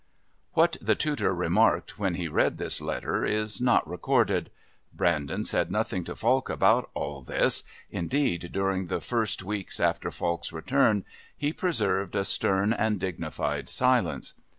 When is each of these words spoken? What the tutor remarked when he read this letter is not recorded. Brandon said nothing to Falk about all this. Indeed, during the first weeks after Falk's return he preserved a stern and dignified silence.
What 0.53 0.77
the 0.81 0.95
tutor 0.95 1.31
remarked 1.31 1.99
when 1.99 2.15
he 2.15 2.27
read 2.27 2.57
this 2.57 2.81
letter 2.81 3.23
is 3.23 3.61
not 3.61 3.87
recorded. 3.87 4.49
Brandon 4.91 5.43
said 5.43 5.69
nothing 5.71 6.03
to 6.05 6.15
Falk 6.15 6.49
about 6.49 6.89
all 6.95 7.21
this. 7.21 7.61
Indeed, 7.91 8.51
during 8.51 8.87
the 8.87 8.99
first 8.99 9.43
weeks 9.43 9.79
after 9.79 10.09
Falk's 10.09 10.51
return 10.51 11.05
he 11.37 11.53
preserved 11.53 12.15
a 12.15 12.25
stern 12.25 12.73
and 12.73 12.99
dignified 12.99 13.69
silence. 13.69 14.33